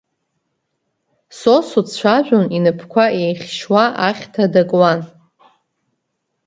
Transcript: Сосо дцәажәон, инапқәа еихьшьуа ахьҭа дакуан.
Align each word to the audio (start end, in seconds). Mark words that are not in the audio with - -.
Сосо 1.39 1.81
дцәажәон, 1.85 2.45
инапқәа 2.57 3.05
еихьшьуа 3.21 3.83
ахьҭа 4.07 4.43
дакуан. 4.53 5.01